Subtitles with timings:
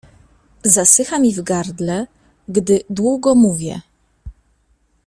[0.65, 2.07] "Zasycha mi w gardle,
[2.47, 3.81] gdy długo mówię“."